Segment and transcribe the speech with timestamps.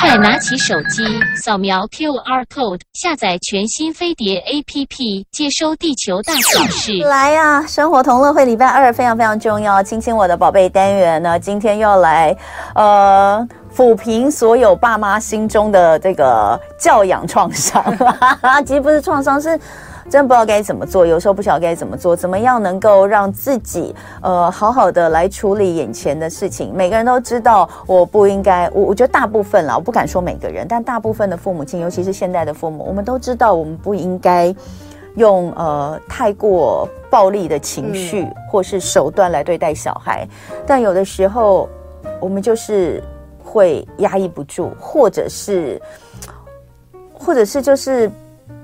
[0.00, 1.04] 快拿起手机，
[1.36, 6.98] 扫描 QR code，下载全新飞碟 APP，接收地球大小事。
[7.04, 12.36] 来呀、啊，生活同乐会礼拜二非常非常重要，亲亲我的宝贝单元呢，今天要来
[12.74, 17.82] 呃抚平所有爸妈心中的这个教养创伤。
[18.66, 19.58] 其实不是创伤，是。
[20.10, 26.72] 真不知道该怎么做，有时候不晓得该怎么做，怎么样能够让自己呃好好的来处理眼前的事情？
[26.74, 34.54] 每个人都知道，我不应该，我我觉得大部分啦，我不敢说每个人，但大部分的父母亲，尤其是现在的父母，我们都知道，我们不应该
[35.16, 40.28] 用呃太过暴力的情绪或是手段来对待小孩，
[40.66, 41.68] 但有的时候
[42.20, 43.02] 我们就是
[43.42, 45.80] 会压抑不住，或者是，
[47.14, 48.10] 或者是就是。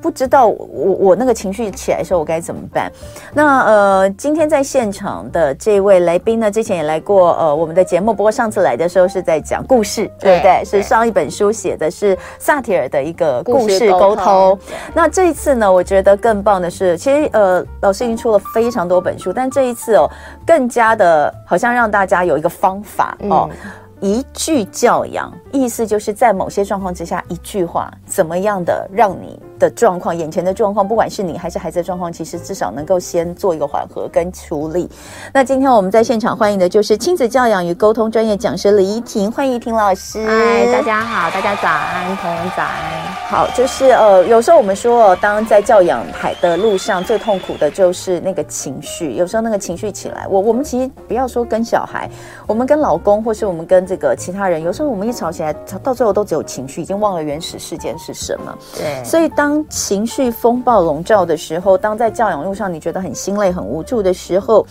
[0.00, 2.90] 不知道我我那个情绪起来的时候我该怎么办？
[3.34, 10.62] 那呃，今天在现场的这位来宾呢，之前也来过呃我们的节目，不过上次来的时候是在讲故事，对不对？
[10.62, 14.16] 对，是上一本书写的是萨提尔的一个故事沟通。
[14.16, 14.58] 沟通。
[14.94, 20.08] 那这一次呢，我觉得更棒的是，其实呃老师已经出了非常多本书，但这一次哦，
[20.46, 23.48] 更加的好像让大家有一个方法哦。
[23.52, 34.88] 嗯一句教养，意思就是在某些状况之下，一句话怎么样的让你的状况、眼前的状况，不管是你还是孩子的状况，其实至少能够先做一个缓和跟处理。
[35.32, 40.24] 那今天我们在现场欢迎的就是亲子教养与沟通专业讲师李依婷，欢迎依婷老师。
[40.26, 43.08] 嗨，大家好，大家早安，同仁早安。
[43.28, 52.08] 好，就是呃，有时候我们说，当在教养孩的路上最痛苦的就是那个情绪，有时候那个情绪起来，我我们其实不要说跟小孩，
[52.46, 58.58] 我们跟老公，或是我们跟这个其他人，有时候我们一吵起来，到最后都只有情绪，已经忘了原始事件是什么。
[58.74, 64.66] 对，所以当当情绪风暴笼罩的时候，当在教养路上你觉得很心累、很无助的时候，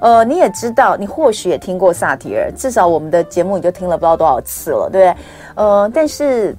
[0.00, 5.24] 呃，你也知道，你或许也听过萨提尔，至少我们的节目你就听了不知道多少次了，对不对？
[5.54, 6.54] 呃，但是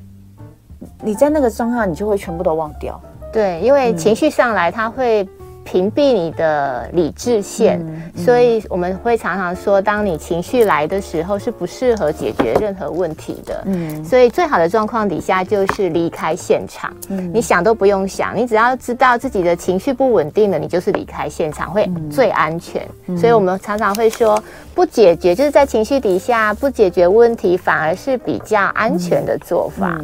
[1.04, 3.00] 你在那个状况，你就会全部都忘掉。
[3.32, 5.30] 对，因为情绪上来，他会。
[5.72, 7.80] 屏蔽你的理智线，
[8.18, 13.62] 所以我们会常常说，当你情绪来的时候，是不适合解决任何问题的。
[13.66, 16.92] 嗯，所以最好的状况底下就是离开现场。
[17.10, 22.84] 嗯，你想都不用想，你只要知道自己的情绪不稳定了，你就是离开现场会最安全。
[23.06, 24.44] 嗯、所以我们常常会说，
[24.74, 30.02] 不解决就是在情绪底下不解决问题，反而是比较安全的做法。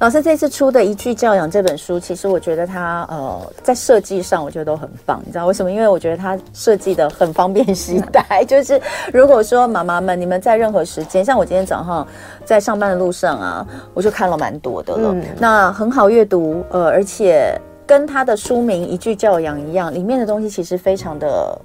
[0.00, 4.90] 老师这次出的一句教养这本书，其实我觉得它呃在设计上，我觉得都很。
[5.06, 5.70] 棒，你知道为什么？
[5.70, 8.44] 因为我觉得它设计的很方便携带。
[8.48, 8.80] 就是
[9.12, 12.06] 如果说妈妈们，你们在任何时间，像我今天早上
[12.44, 15.10] 在上班的路上啊，我就看了蛮多的了。
[15.12, 21.58] 嗯、那很好阅读，呃，而且跟它的书名一句教养一样，里面的东西其实非常的，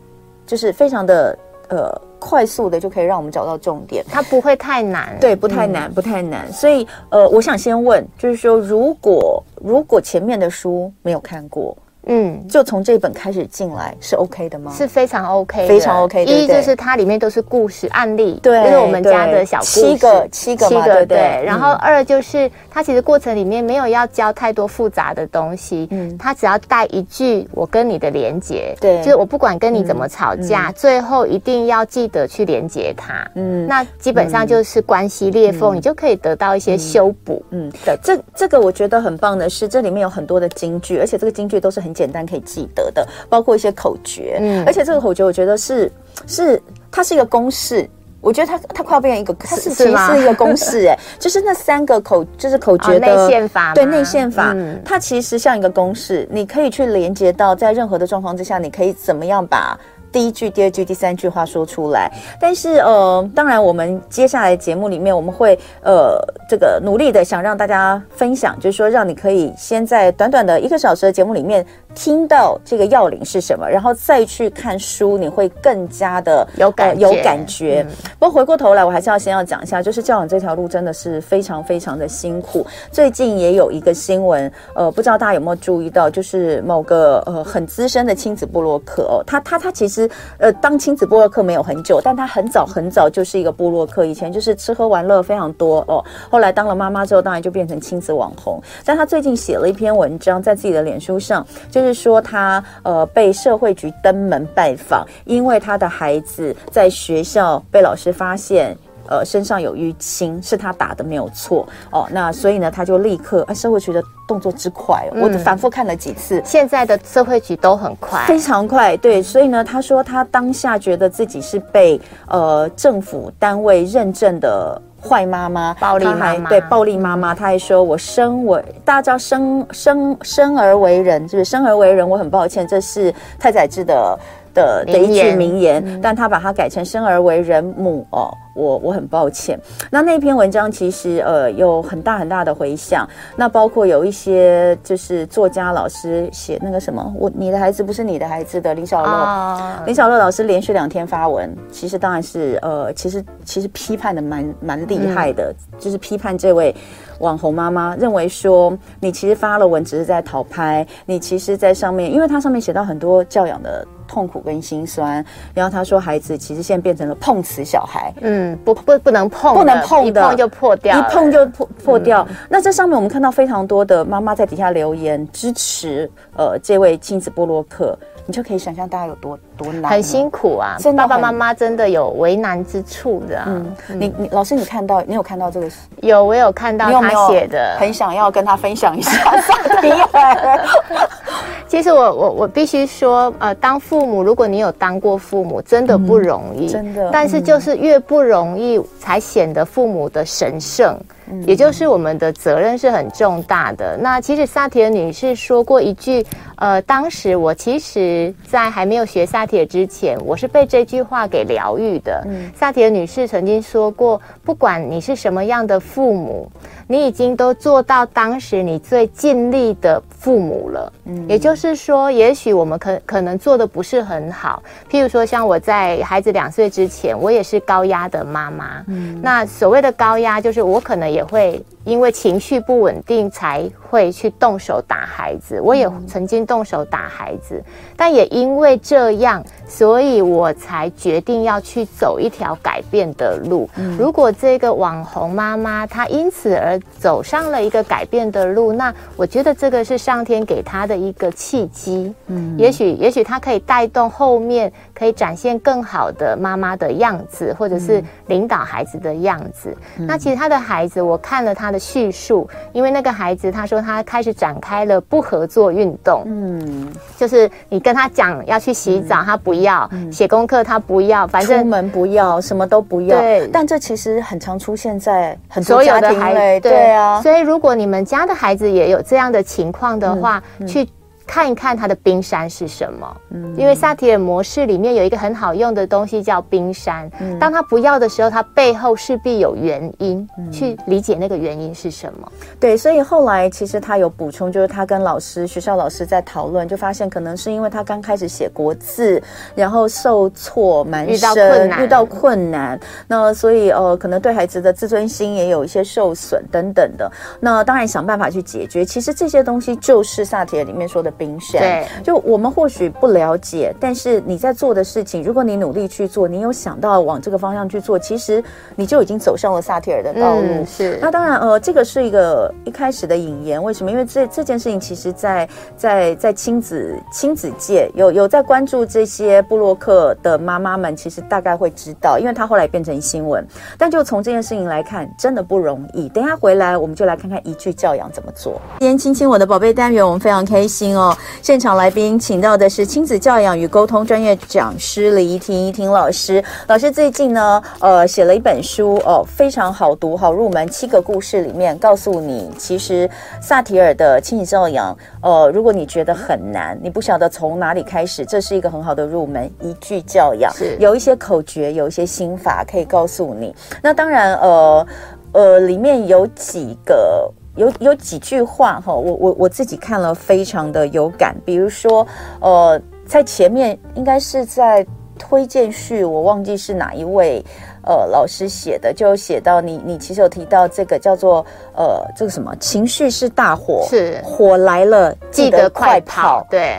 [0.46, 1.38] 就是非常的
[1.70, 4.06] 呃快速的就可以让我们找到重点。
[4.10, 6.52] 它不会太难，对，不太难，嗯、不太难。
[6.52, 11.78] 所以呃，我想先问，就是说，如果如果前面的书没有看过。
[12.10, 14.74] 嗯，就从这本开始进来是 OK 的吗？
[14.76, 16.26] 是非常 OK，非常 OK。
[16.26, 21.44] 一就是它里面都是故事案例，对，就是我们家的小故事，七个七个七个对。
[21.46, 41.94] 然后二就是它其实过程里面没有要教太多复杂的东西，嗯，它只要带一句我跟你的连接，对，就是我不管跟你怎么吵架，最后一定要记得去连接它，嗯，那基本上就是关系裂缝，你就可以得到一些修补，嗯，对这这个我觉得很棒的是，这里面有很多的金句，而且这个金句都是很。
[42.00, 45.92] 简单可以记得的，包括一些口诀，嗯，而且这个口诀我觉得是
[46.26, 47.90] 是它是一个公式，
[48.22, 54.56] 我觉得它它快要变成一个，它是其实是一个公式，哎， 就是那三个口就是口诀的内线法，对内线法，
[54.86, 59.78] 它其实像一个公式，你可以去连接到在任何的状况之下，你可以怎么样把。
[60.12, 77.86] 第一句、第二句、第三句话说出来，但是呃，当然我们接下来节目里面我们会呃这个努力的想让大家分享，就是说让你可以先在短短的一个小时的节目里面听到这个要领是什么，然后再去看书，你会更加的有感、呃、有感觉。
[77.88, 82.66] 嗯、不过回过头来，我还是要先要讲一下，就是教养这条路真的是非常非常的辛苦。
[82.92, 89.99] 最近也有一个新闻，呃，不知道大家有没有注意到，就是某个呃很资深的亲子部落客哦，他他他其实。
[90.38, 96.04] 呃，当亲子部落客没有很久，但他很早很早就是一个部落客，以前就是吃喝玩乐非常多哦。
[96.30, 98.62] 后来当了妈妈之后，当然就变成亲子网红。
[98.86, 108.78] 但他最近写了一篇文章，在自己的脸书上，就是说他呃被社会局登门拜访，因为他的孩子在学校被老师发现。
[109.10, 112.08] 呃，身上有淤青，是他打的没有错哦。
[112.12, 116.40] 那所以呢，他就立刻，哎，社会局的动作之快，嗯、我反复看了几次。
[116.46, 118.96] 现在的社会局都很快，非常快。
[118.98, 134.20] 对，所以呢，他说他当下觉得自己是被呃政府单位认证的坏妈妈、暴力妈妈，对暴力妈妈，他还说我生为大家知道生生生而为人，就是生而为人，我很抱歉，这是太宰治的。
[134.54, 139.60] 的的一句名言，嗯、但他把它改成“生而为人母”哦，我我很抱歉。
[139.90, 156.76] 那那篇文章其实呃有很大很大的回响，那包括有一些就是作家老师写那个什么，我你的孩子不是你的孩子的林小乐，哦、林小乐老师连续两天发文，其实当然是呃其实其实批判的蛮蛮厉害的，嗯、就是批判这位
[157.20, 163.86] 网红妈妈，认为说你其实发了文只是在讨拍，你其实在上面，因为它上面写到很多教养的。
[164.10, 165.24] 痛苦跟心酸，
[165.54, 172.26] 然后他说，孩子其实现在变成了碰瓷小孩，嗯，不不不能碰，不能碰的，一碰就破掉，一碰就破破掉。
[172.28, 177.98] 嗯、那这上面我们看到非常多的妈妈在底下留言支持，呃，这位亲子波洛克。
[178.26, 180.78] 你就可以想象大家有多多难，很辛苦啊！
[180.96, 183.44] 爸爸妈妈真的有为难之处的。
[183.46, 185.70] 嗯，你你老师，你看到你有看到这个？
[186.02, 189.12] 有，我有看到他写的，很想要跟他分享一下
[189.42, 190.60] 萨提尔。
[191.68, 197.10] 其实我我我必须说，呃，当父母，如果你有当过父母，真的不容易，真的。
[197.12, 200.98] 但是就是越不容易，才显得父母的神圣。
[201.46, 203.96] 也就是我们的责任是很重大的。
[203.96, 212.24] 那其实萨提尔女士说过一句，呃，当时我其实在还没有学萨提尔之前，我是被这句话给疗愈的。
[212.28, 216.48] 嗯，萨提尔女士曾经说过，不管你是什么样的父母，
[216.92, 220.92] 你已经都做到当时你最尽力的父母了。
[221.06, 224.64] 嗯，也就是说，也许我们可可能做的不是很好。
[224.90, 228.84] 譬如说，像我在孩子两岁之前，我也是高压的妈妈。
[228.88, 231.20] 嗯，那所谓的高压，就是我可能也。
[231.20, 235.60] 也会因为情绪不稳定，才会去动手打孩子。
[235.60, 237.62] 我也曾经动手打孩子，
[237.98, 243.70] 但也因为这样，所以我才决定要去走一条改变的路。
[243.98, 252.14] 如果这个网红妈妈她因此而走上了一个改变的路，那我觉得这个是上天给他的一个契机。
[252.28, 259.74] 嗯，也许也许他可以带动后面可以展现更好的妈妈的样子，或者是领导孩子的样子。
[259.96, 261.00] 那其实他的孩子。
[261.00, 273.18] 我看了他的叙述，因为那个孩子他说他开始展开了不合作运动，嗯，就是你跟他讲要去洗澡，嗯、他不要；写、嗯、功课他不要，反正出门不要，什么都不要。
[273.18, 277.22] 对，但这其实很常出现在很多家庭里，对，对啊。
[277.22, 280.86] 所以如果你们家的孩子也有这样的情况的话，去。
[281.30, 283.18] 看一看他的冰山是什么？
[283.30, 287.08] 嗯，因为萨提尔模式里面有一个很好用的东西叫冰山。
[287.20, 292.32] 嗯，当他不要的时候，他背后势必有原因，嗯，去理解那个原因是什么。
[292.60, 299.22] 对，所以后来其实他有补充，就是他跟老师、学校老师在讨论，就发现可能是因为他刚开始写国字，
[299.54, 307.08] 然后受挫蛮深，遇到困难，遇到困难，那所以呃，可能对孩子的自尊心也有一些受损等等的。
[307.40, 308.84] 那当然想办法去解决。
[308.84, 311.14] 其实这些东西就是萨提尔里面说的。
[311.20, 318.42] 冰山，对，就我们或许不了解，但是你在做的事情，如果你努力去做，你有想到往这个方向去做，其实
[318.78, 320.42] 你就已经走上了萨提尔的道路。
[320.42, 323.62] 嗯、是，那当然，呃，这个是一个一开始的引言。
[323.62, 323.92] 为什么？
[323.92, 333.46] 因为这这件事情，其实在在在亲子亲子界有有在关注这些布洛克的妈妈们，其实大概会知道，因为他后来变成新闻。
[333.78, 336.08] 但就从这件事情来看，真的不容易。
[336.10, 338.62] 等一下回来，我们就来看看一句教养怎么做。
[338.80, 341.09] 今天亲亲我的宝贝单元，我们非常开心哦。
[341.42, 346.44] 现场来宾请到的是亲子教养与沟通专业讲师李怡婷，怡婷老师。
[346.68, 350.68] 老师最近呢，呃，写了一本书哦，非常好读，好入门。
[350.70, 353.10] 七个故事里面告诉你，其实
[353.42, 359.50] 萨提尔的亲子教养，呃，如果你觉得很难，你不晓得从哪里开始，这是一个很好的入门。
[359.62, 363.54] 一句教养，是有一些口诀，有一些心法可以告诉你。
[363.82, 364.88] 那当然，呃
[365.32, 367.32] 呃，里面有几个。
[367.60, 371.36] 有有几句话哈，我我我自己看了非常的有感。
[371.46, 372.08] 比如说，
[372.40, 374.86] 呃，在前面应该是在
[375.18, 377.44] 推荐序，我忘记是哪一位
[377.84, 386.78] 呃老师写的，就写到你你其实有提到这个叫做呃这个什么情绪是大火，是火来了记得快跑，对。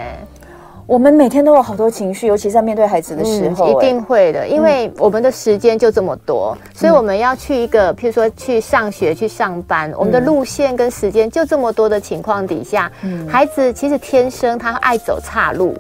[0.91, 15.77] 我们每天都有好多情绪，尤其在面对孩子的时候，嗯，一定会的，因为我们的时间就这么多，嗯，所以我们要去一个，譬如说去上学、去上班，嗯，我们的路线跟时间就这么多的情况底下，嗯，孩子其实天生他爱走岔路，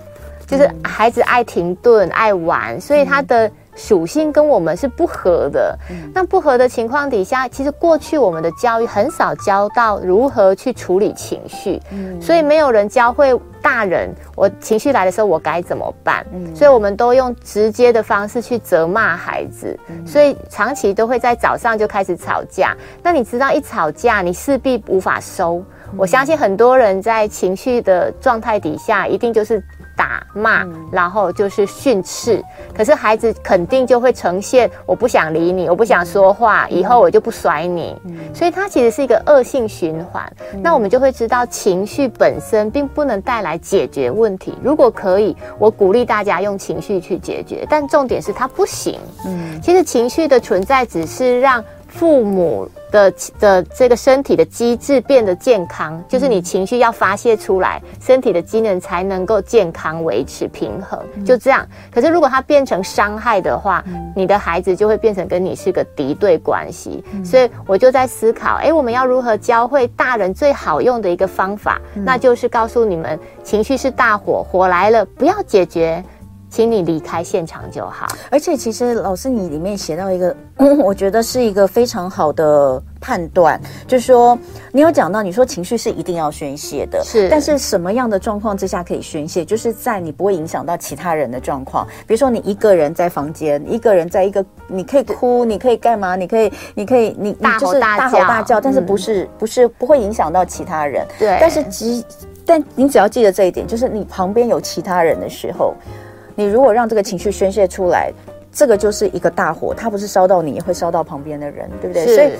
[0.46, 3.50] 就是孩子爱停顿、爱玩，所以他的。
[3.80, 16.26] 属性跟我们是不合的，嗯、那不合的情况底下，其实过去我们的教育很少教到如何去处理情绪，嗯、所以没有人教会大大人，我情绪来的时候我该怎么办？
[16.32, 22.76] 嗯，所以我们都用直接的方式去责骂孩子，嗯，所以长期都会在早上就开始吵架。
[23.02, 25.62] 那你知道，一吵架你势必无法收。
[25.96, 29.62] 我相信很多人在情绪的状态底下，一定就是。
[30.00, 32.42] 打骂，然后就是训斥，
[32.74, 37.94] 可是孩子肯定就会呈现我不想理你，我不想说话，以后我就不甩你，
[38.32, 40.24] 所以它其实是一个恶性循环。
[40.62, 44.54] 那我们就会知道，情绪本身并不能带来解决问题。
[44.62, 48.98] 如果可以，我鼓励大家用情绪去解决，但重点是它不行。
[49.26, 51.62] 嗯，其实情绪的存在只是让。
[51.92, 61.66] 父母的的这个身体的机制变得健康，就是你情绪要发泄出来，身体的机能才能够健康维持平衡，就这样。
[61.92, 67.04] 可是如果它变成伤害的话，你的孩子就会变成跟你是个敌对关系。
[67.24, 76.02] 所以我就在思考，哎，我们要如何教会大人最好用的一个方法，那就是告诉你们，情绪是大火，火来了不要解决。
[76.50, 78.06] 请你离开现场就好。
[78.30, 84.36] 而且，其实老师你里面写到一个，嗯， 我觉得是一个非常好的判断，就是说
[84.72, 87.28] 你有讲到，你说情绪是一定要宣泄的，是。
[87.28, 89.44] 但是什么样的状况之下可以宣泄？
[89.44, 96.16] 就是在你不会影响到其他人的状况，比如说你一个人在房间，一个人在一个，你可以哭，你可以干嘛？
[96.16, 101.06] 你可以，你可以，你大吼大叫，大吼大叫，但是不是、嗯、不是不会影响到其他人？
[101.18, 101.38] 对。
[101.40, 102.04] 但是只，
[102.44, 105.74] 但你只要记得这一点，就是你旁边有其他人的时候。
[106.34, 108.12] 你如果让这个情绪宣泄出来，
[108.52, 112.06] 这个就是一个大火，它不是烧到你，也会烧到旁边的人，对不对？
[112.06, 112.32] 所以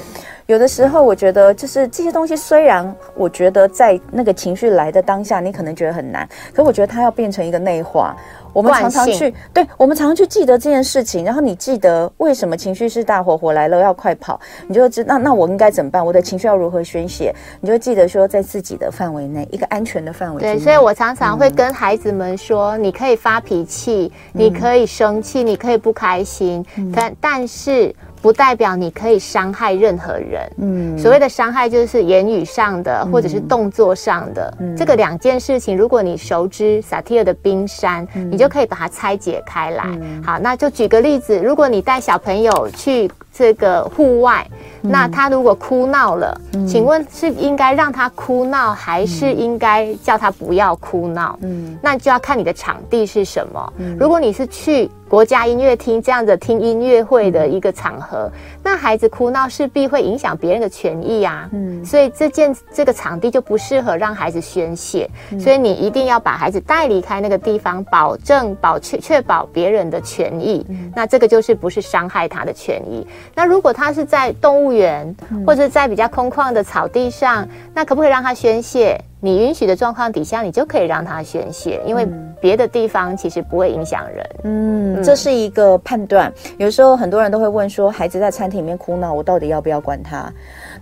[0.47, 8.17] 有的时候，我觉得就是这些东西，虽然我觉得在那个情绪来的当下，你可能觉得很难，可我觉得它要变成一个内化。
[8.53, 16.05] 我们常常去，对，我们常常去记得这件事情，然后你记得为什么情绪是大火，火来了要快跑，你就知那那我应该怎么办？
[16.05, 17.35] 我的情绪要如何宣泄？
[17.61, 20.41] 你就记得说在自己的范围内，一个安全的范围。
[20.41, 27.95] 对，所以我常常会跟孩子们说，嗯、你可以发脾气，你可以生气，你可以不开心，嗯、但但是。
[28.23, 30.53] 不代表你可以伤害任何人。
[30.59, 34.55] 嗯，所谓的伤害就是言语上的，或者是动作上的。
[34.61, 39.85] 嗯，这个两件事情，如果你熟知萨提尔的冰山，嗯，你就可以把它拆解开来。
[39.87, 43.11] 嗯，好，那就举个例子，如果你带小朋友去
[43.41, 44.47] 这个户外。
[44.83, 51.39] 那他如果哭闹了，嗯，请问是应该让他哭闹，还是应该叫他不要哭闹？
[51.43, 53.73] 嗯，那就要看你的场地是什么。
[53.79, 58.31] 嗯，如果你是去国家音乐厅这样子听音乐会的一个场合，
[58.63, 61.49] 那孩子哭闹势必会影响别人的权益啊。
[61.53, 65.09] 嗯，所以这件这个场地就不适合让孩子宣泄。
[65.39, 70.67] 所以你一定要把孩子带离开那个地方，保证保确确保别人的权益。
[70.95, 73.07] 那这个就是不是伤害他的权益。
[73.35, 75.15] 那如果他是在动物园，
[75.47, 79.01] 或者在比较空旷的草地上，那可不可以让他宣泄？
[79.21, 82.09] 你允许的状况底下，你就可以让他宣泄，因为
[82.41, 84.27] 别的地方其实不会影响人。
[84.45, 86.33] 嗯，这是一个判断。
[86.57, 90.33] 有时候很多人都会问说，孩子在餐厅里面哭闹，我到底要不要管他？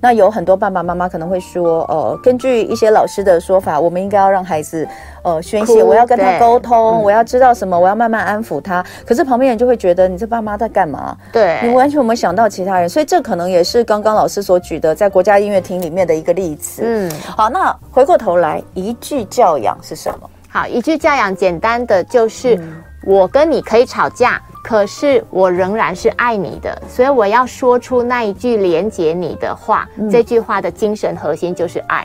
[0.00, 4.86] 那有很多爸爸妈妈可能会说，呃，根据一些老师的说法，我们应该要让孩子
[5.22, 8.84] 呃宣泄，我要跟他沟通，我要知道什么，我要慢慢安抚他。
[9.06, 11.16] 可是旁边人就会觉得，你这爸妈在干嘛？
[11.32, 16.82] 对，你完全没有想到其他人，所以这可能也是刚刚老师所举的在国家音乐厅里面的一个例子。
[16.84, 20.30] 嗯，好，那回过头来，一句教养是什么？
[20.48, 24.40] 好，一句教养简单的就是，嗯，我跟你可以吵架。
[24.68, 29.88] 可是我仍然是爱你的，所以我要说出那一句连接你的话。
[29.96, 32.04] 嗯、这句话的精神核心就是爱，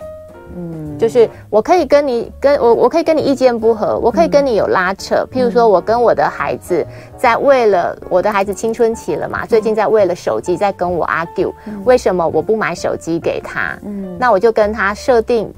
[0.55, 5.15] 嗯，就是我可以跟你跟我，我可以跟你意见不合，我可以跟你有拉扯。
[5.15, 13.77] 嗯、譬如说，我跟我的孩子在为了我的孩子青春期了嘛，嗯、最近在为了手机在跟我 argue，嗯、为什么我不买手机给他？
[13.84, 15.53] 嗯，那我就跟他设定。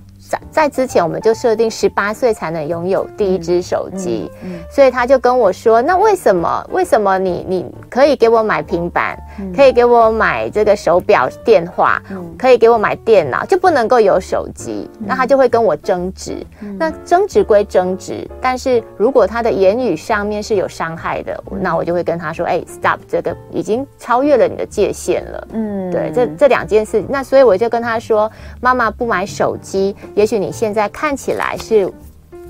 [0.51, 6.69] 在在之前，我们就设定十八岁才能拥有第一只手机，嗯嗯嗯、所以他就跟我说：“那为什么？
[6.71, 9.24] 为什么你你可以给我买平板，嗯、
[9.55, 16.45] 可以给我买这个手表、电话，嗯、可以给我买电脑，就不能够有手机？”嗯、那他就会跟我争执。
[16.61, 31.91] 嗯、那争执归争执，但是如果他的言语上面是有伤害的，嗯、那我就会跟他说：“哎，stop，这个已经超越了你的界限了。”嗯，对，这这两件事，那所以我就跟他说：“妈妈不买手机。”也许你现在看起来是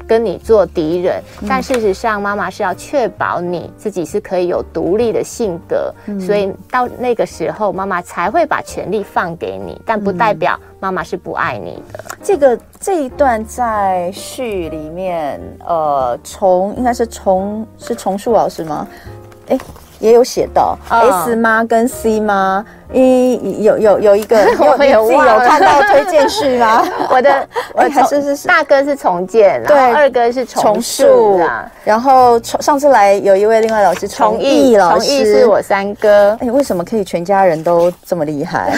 [0.07, 12.03] 跟你做敌人，嗯、但事实上，妈妈是要确保你自己是可以有独立的性格，嗯、所以到那个时候，妈妈才会把权力放给你，但不代表妈妈是不爱你的。
[12.21, 18.87] 这个这一段在序里面，呃，从应该是从是重树老师吗？
[19.47, 19.59] 诶
[19.99, 22.63] 也有写到 S 妈跟 C 妈
[22.95, 26.81] 一有有有一个， 有你自己有看到推荐序吗？
[27.11, 31.69] 我的我还是是大哥是重建，对，二哥是重塑啊。
[31.83, 36.35] 然后上次来有一位另外老师重义老师，是我三哥。
[36.39, 38.73] 哎，为什么可以全家人都这么厉害？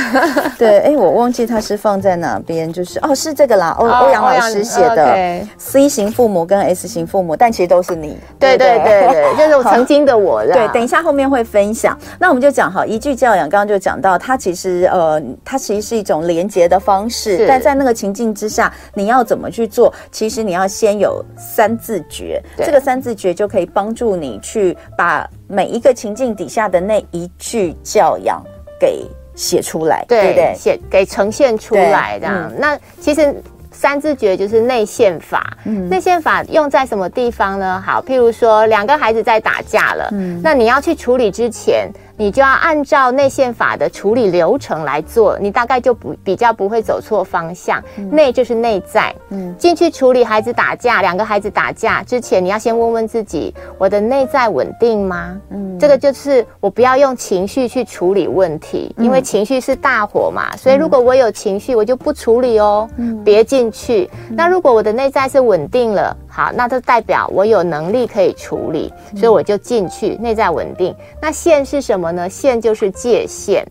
[0.58, 8.18] 对，哎，我忘记他是放在哪边，就是哦，是这个啦，欧欧阳老师写的 C 型父母跟 S 型父母，但其实都是你。
[8.40, 10.44] 对对对对，就是曾经的我。
[10.46, 11.98] 对，等一下后面会分享。
[12.20, 19.92] 那我们就讲好，一句教养，刚刚就讲到，它其实呃，它其实是一种连接的方式，但在那个情境之下，你要怎么去做？
[20.12, 23.02] 其实你要先有三字诀，这个三。
[23.08, 28.44] 字诀就可以帮助你去把每一个情境底下的那一句教养
[28.78, 30.54] 给写出来，对，对不对？
[30.58, 32.52] 写给呈现出来这样。
[32.52, 33.34] 嗯、那其实
[33.72, 37.82] 三字诀就是内线法，嗯，内线法用在什么地方呢？
[37.86, 41.90] 好，譬如说两个孩子在打架了，嗯，那你要去处理之前。
[42.18, 47.82] 你就要按照内线法的处理流程来做，你大概就不比较不会走错方向。
[47.98, 55.40] 嗯、内就是内在，嗯，进去处理孩子打架，两个孩子打架之前，你要先问问自己：我的内在稳定吗？
[55.52, 60.50] 嗯，这个就是我不要用情绪去处理问题，因为情绪是大火嘛。
[60.54, 64.10] 嗯、所以如果我有情绪，我就不处理哦，嗯，别进去。
[64.30, 70.96] 嗯、那如果我的内在是稳定了，好，那就代表我有能力可以处理，所以我就进去，内在稳定。
[71.20, 72.12] 那线是什么？
[72.12, 73.66] 呢，线就是界限。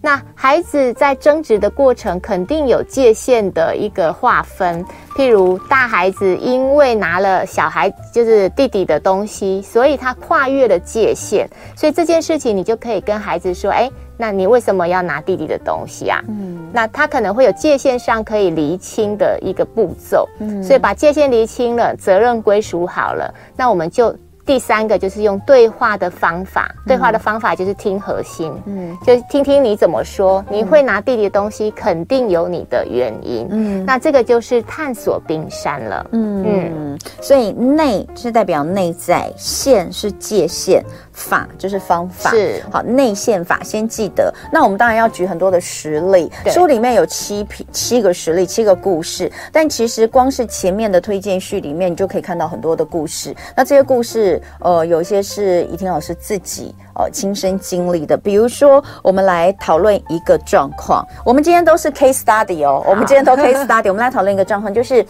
[0.00, 4.84] 那孩子在争执的过程，肯定有界限的一个划分。
[5.16, 11.48] 譬如大孩子因为拿了小孩就是弟弟的东西，所以他跨越了界限。
[11.76, 20.28] 所以这件事情，你就可以跟孩子说：“哎，那你为什么要拿弟弟的东西啊？”嗯，那他可能会有界限上可以厘清的一个步骤。
[20.40, 24.14] 嗯，所以把界限厘清了，责任归属好了，那我们就。
[24.52, 30.44] 第三个就是用对话的方法，对话的方法就是听核心，嗯，就听听你怎么说。
[30.50, 36.98] 你会拿弟弟的东西，肯定有你的原因，嗯，那这个就是探索冰山了，嗯嗯。
[37.22, 44.30] 所以内是代表内在，线是界限，法就是方法，是好内线法，先记得。
[44.52, 53.34] 那我们当然要举很多的实例，对书里面有七批七个实例，七个故事，但其实光是前面的推荐序里面，你就可以看到很多的故事。
[53.56, 54.41] 那这些故事。
[54.60, 61.06] 呃，有一些是怡婷老师自己呃亲身经历的，比如说，我们来讨论一个状况。
[61.24, 63.88] 我们今天都是 case study 哦，我们今天都 case study。
[63.88, 65.04] 我们来讨论一个状况，就是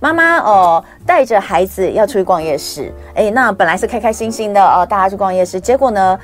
[0.00, 6.18] 妈妈哦带着孩子要出去逛夜市，哎，那本来是开开心心的哦，大家去逛夜市，结果呢，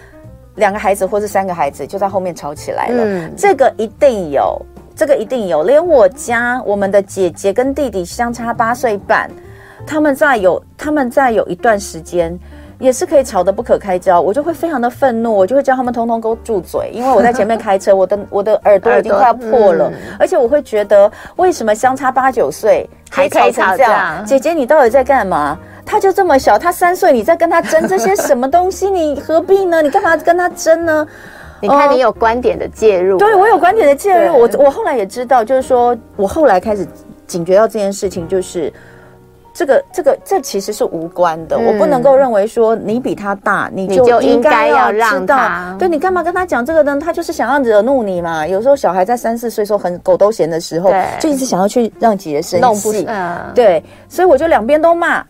[0.57, 3.05] 两个孩子或是三个孩子就在后面吵起来了。
[3.05, 4.61] 嗯，这个一定有，
[4.95, 9.31] 这个一定有，连我家我们的姐姐跟弟弟相差八岁半。
[9.87, 12.39] 他们在有他们在有一段时间，
[12.79, 24.25] 也是可以吵得不可开交，我就会非常的愤怒，我就会叫他们通通给我住嘴，因为我在前面开车， 我的我的耳朵已经快要破了，嗯、而且我会觉得为什么相差八九岁还吵成这样？
[24.25, 25.59] 姐姐你到底在干嘛？
[25.85, 28.89] 他就这么小，他三岁，你在跟他争这些什么东西？
[28.89, 29.83] 你何必呢？
[29.83, 31.07] 你干嘛跟他争呢？
[31.61, 36.87] 你看你有观点的介入，对我有观点的介入，我我后来也知道，就是说我后来开始
[37.27, 38.73] 警觉到这件事情，就是。
[39.53, 45.75] 这个这个这其实是无关的，嗯、我不能够认为说你比他大，你就应该要让他。
[45.79, 46.99] 对，你干嘛跟他讲这个呢？
[47.03, 48.47] 他就是想要惹怒你嘛。
[48.47, 53.05] 有时候小孩在三四岁时候很狗都嫌的时候，就一直想要去让姐姐生气。
[53.09, 55.23] 嗯、对，所以我就两边都骂，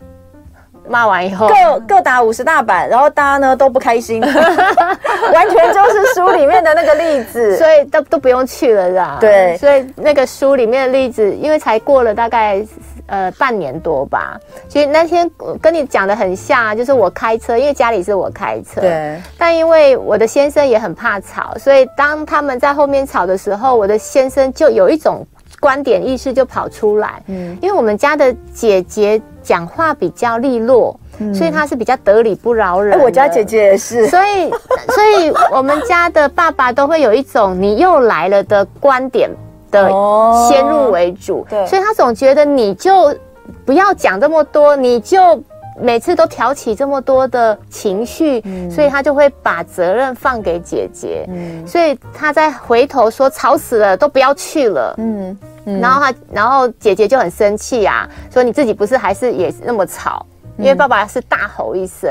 [0.87, 4.21] 骂完以后各各打五十大板，然后大家呢都不开心，
[5.33, 9.17] 完全就是书里面的那个例子，所以都都不用去了，是吧？
[9.19, 12.63] 对，所以那个书里面的例子，因为才过了大概。
[13.11, 14.39] 呃，半年多吧。
[14.69, 15.29] 其实那天
[15.61, 18.79] 跟你讲的很像啊，就是我开车，因为家里是我开车。
[18.79, 19.21] 对。
[19.37, 25.27] 但因为我的先生也很怕吵，所以当他们在后面吵的时候，我的先生就有一种
[25.59, 27.21] 观点意识就跑出来。
[27.27, 27.57] 嗯。
[27.61, 32.97] 因为我们家的姐姐讲话比较利落，嗯、所以她是比较得理不饶人。
[32.97, 34.07] 我家姐姐也是。
[34.07, 34.49] 所以，
[34.95, 39.29] 所以我们家的爸爸都会有一种你又来了的观点。
[39.71, 39.89] 的
[40.47, 43.15] 先入为主，对，所以他总觉得你就
[43.65, 45.41] 不要讲这么多，你就
[45.79, 55.79] 每次都挑起这么多的情绪，嗯、所以他就会把责任放给姐姐，嗯，所以他在回头说吵死了都不要去了，嗯，嗯。
[55.79, 60.25] 然后他然后姐姐就很生气啊，说你自己不是还是也那么吵。
[60.61, 62.09] 因为爸爸是大吼一声，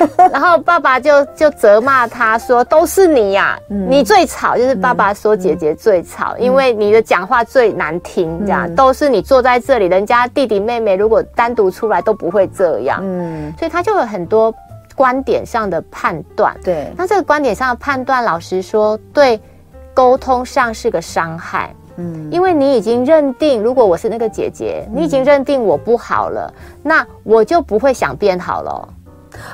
[0.00, 13.00] 嗯、 然后爸爸就就责骂他说：“都是你呀、你最吵。”就是爸爸说姐姐最吵，嗯、因为你的讲话最难听，这样、嗯、都是你坐在这里，人家弟弟妹妹如果单独出来都不会这样。
[13.02, 14.52] 嗯，所以他就有很多
[14.94, 16.56] 观点上的判断。
[16.64, 19.40] 对，那这个观点上的判断，老实说，对
[19.92, 21.74] 沟通上是个伤害。
[21.96, 28.88] 嗯，因为你已经认定，如果我是那个姐姐，你已经认定我不好了，嗯、那我就不会想变好了。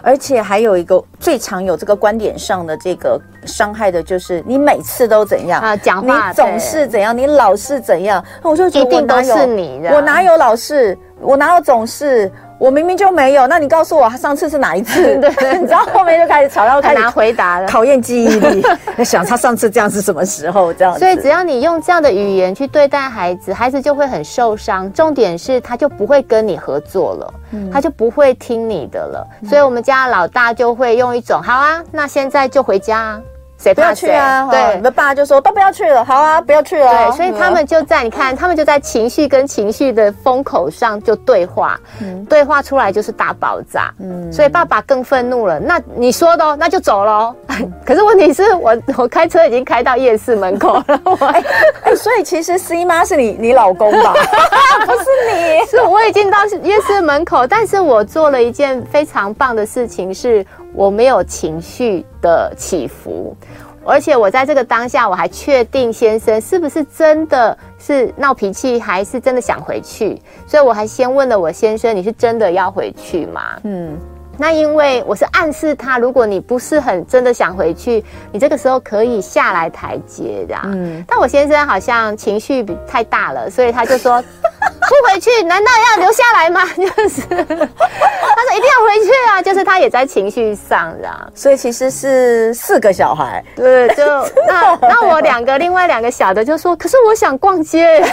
[0.03, 5.77] 而且还有一个最常有这个观点上的这个伤害的，就是你每次都怎样啊？
[5.77, 8.22] 讲话你总是怎样，你老是怎样？
[8.42, 12.31] 我就觉得一定都是你，我哪有老是，我哪有总是？
[12.59, 15.16] 我明明就没有，那你告诉我上次是哪一次？
[15.21, 18.62] 对， 你知道后面就开始吵，然后开始拿回答了，考验记忆力。
[18.97, 20.73] 在 想他上次这样是什么时候？
[20.73, 20.99] 这样。
[20.99, 24.92] 所以只要你用这样的语言去对待孩子，孩子就会很受伤。
[24.92, 29.27] 重点是他就不会跟你合作了，嗯、他就不会听你的了。
[29.42, 33.21] 嗯、所以我们家老大就会用一种好啊，那现在就回家啊。
[33.59, 34.47] 谁不要去啊？
[34.51, 36.88] 对，你们爸就说都不要去了，好啊，不要去了。
[36.88, 45.59] 对，所以他们就在你看，他们就在情绪跟情绪的风口上就对话，嗯，对话出来就是大爆炸，嗯，所以爸爸更愤怒了。
[45.59, 47.35] 那你说的，那就走喽。
[47.85, 51.44] 可是问题是我我开车已经开到夜市门口了，哎
[51.83, 54.14] 哎，所以其实 C 妈是你你老公吧？
[54.87, 60.47] 不是你，是我已经到夜市门口，但是我做了一件非常棒的事情是。
[60.78, 63.36] 我没有情绪的起伏，
[63.84, 73.98] 而且我在这个当下，我还确定先生是不是真的是闹脾气，还是真的想回去，所以我还先问了我先生：“你是真的要回去吗？”嗯。
[74.38, 80.62] 那因为我是暗示他，如果你不是很真的想回去，你这个时候可以下来台阶这样。
[80.66, 84.22] 嗯，但我先生好像情绪比太大了，所以他就说
[84.62, 86.64] 不回去，难道要留下来吗？
[86.77, 91.33] 就是他说一定要回去啊，就是他也在情绪上这样。
[91.35, 94.05] 所以其实是四个小孩，对，就
[94.46, 98.05] 那那我两个另外两个小的就说，可是我想逛街。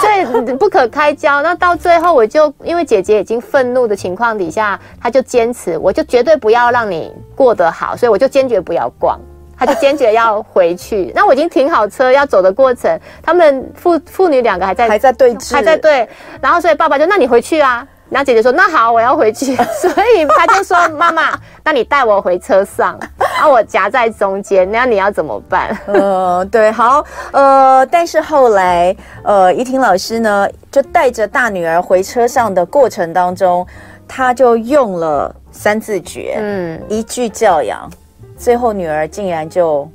[0.00, 9.18] 所以不可开交，那到最后我就因为姐姐已经愤怒的情况底下，她就坚持，我就绝对不要让你过得好，所以我就坚决不要逛，
[9.58, 11.12] 她就坚决要回去。
[11.14, 16.08] 那我已经停好车要走的过程，他们父父女两个还在还在对峙，还在对，
[16.40, 17.86] 然后所以爸爸就那你回去啊。
[18.08, 22.98] 然后姐姐说：“那好，我要回去。”所以他就说：“妈妈，那你带我回车上，
[23.34, 33.66] 然后我夹在中间，那你要怎么办？”呃， 对，好，呃，但是后来，呃，怡婷老师呢，就带着大女儿回车上的过程当中，
[34.08, 37.90] 她就用了三字诀，嗯，一句教养，
[38.36, 39.88] 最后女儿竟然就。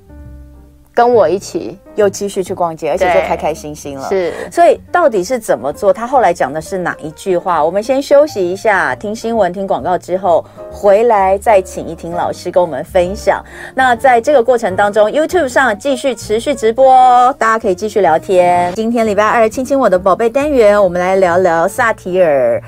[0.95, 4.07] 跟我一起又继续去逛街，而且就开开心心了。
[4.07, 5.91] 是，所以到底是怎么做？
[5.91, 7.61] 他后来讲的是哪一句话？
[7.61, 13.43] 我们先休息一下，听新闻、听广告之后回来再请一婷老师跟我们分享。
[13.75, 18.73] 那在这个过程当中，YouTube 上继续持续直播，大家可以继续聊天。
[18.73, 22.63] 今天礼拜二，亲亲我的宝贝单元，我们来聊聊萨提尔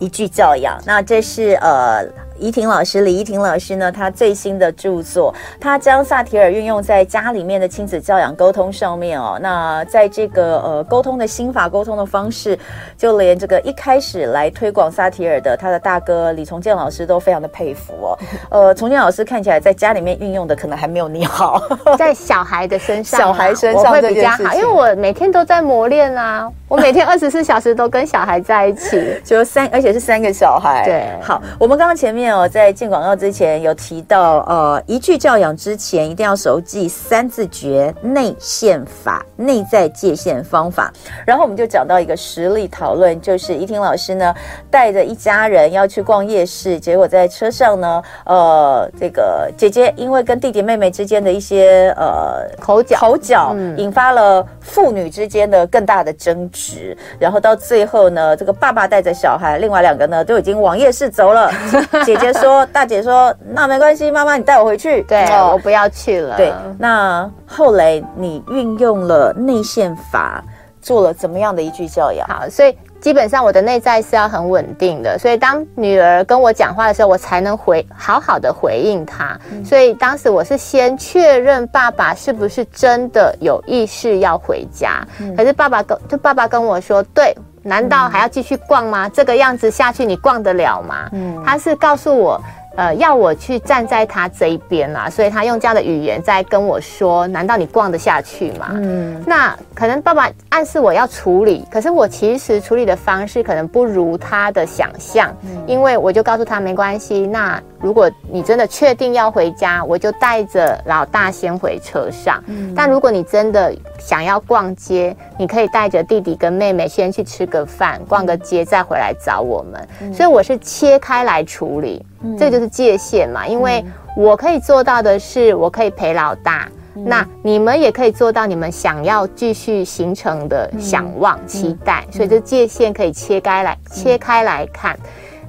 [0.00, 0.76] 一句教养。
[0.84, 2.04] 那这是呃。
[2.40, 9.38] 怡婷老师，李怡婷老师呢，她最新的著作，她将萨提尔运用在家里面的亲子教养沟通上面哦。
[9.42, 12.58] 那在这个呃沟通的心法、沟通的方式，
[12.96, 18.18] 就连这个一开始来推广萨提尔的他的大哥李崇建老师都非常的佩服哦。
[18.50, 21.62] 呃，崇建老师看起来在家里面运用的可能还没有你好，
[21.98, 30.82] 在小孩的身上，小孩身上 会比较好，因为我每天都在磨练啊， 我每天二十四小时都跟小孩在一起，就三，而且是三个小孩。
[30.86, 32.29] 对，好，我们刚刚前面。
[32.48, 40.92] 在进广告之前有提到，呃，一句教养之前一定要熟记三字诀、内线法、内在界限方法。
[41.26, 44.34] 然后我们就讲到一个实例讨论，就是怡婷老师呢
[44.70, 56.96] 带着一家人要去逛夜市，结果在车上呢，呃，这个姐姐因为跟弟弟妹妹之间的一些呃口角口角，引发了父女之间的更大的争执。
[57.18, 61.50] 然后到最后呢，这个爸爸带着小孩，另外两个呢都已经往夜市走了，
[62.04, 65.02] 姐姐说，大姐说：“那没关系，妈妈你带我回去。
[65.08, 66.36] ”对，哦、我不要去了。
[66.36, 70.44] 对，那后来你运用了内线法，
[70.80, 72.26] 做了怎么样的一句教养？
[72.28, 79.38] 好，所以基本上我的内在是要很稳定的，所以当女儿跟我讲话的时候，我才能回好好的回应她。
[79.50, 87.34] 嗯、所以当时我是先确认爸爸是不是真的有意识要回家，嗯、可是爸爸跟就爸爸跟我说，对。
[87.62, 89.06] 难道还要继续逛吗？
[89.06, 91.08] 嗯、这个样子下去，你逛得了吗？
[91.12, 92.40] 嗯，他是告诉我。
[92.76, 107.26] 呃，要我去站在他这一边啊，所以他用这样的语言在跟我说：“难道你逛得下去吗？”嗯，那可能爸爸暗示我要处理，可是我其实处理的方式可能不如他的想象，嗯、因为我就告诉他没关系。
[107.26, 112.42] 那如果你真的确定要回家，我就带着老大先回车上。
[112.46, 119.88] 嗯，但如果你真的想要逛街，你可以带着弟弟跟妹妹先去吃个饭，逛个街，再回来找我们。
[120.02, 123.46] 嗯、所以我是切开来处理，嗯、这个就是界限嘛。
[123.46, 123.84] 因为
[124.16, 132.04] 我可以做到的是，我可以陪老大，嗯、那你们也可以做到你们想要继续形成的想望、嗯、期待。
[132.10, 134.98] 所以这界限可以切开来，嗯、切开来看。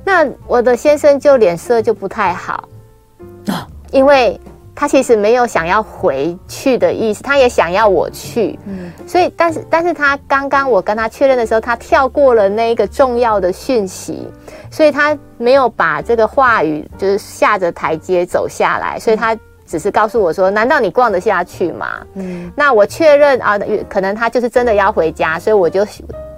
[0.04, 2.68] 那我的先生就脸色就不太好，
[3.48, 4.40] 啊、因为。
[4.82, 14.28] 他其实没有想要回去的意思，他也想要我去，嗯，所以但是但是他刚刚我跟他确认的时候，他跳过了那一个重要的讯息，
[14.72, 25.86] 所以他没有把这个话语就是下着台阶走下来，所以他只是告诉我说：“难道你逛得下去吗？”嗯，那我确认啊，可能他就是真的要回家，所以我就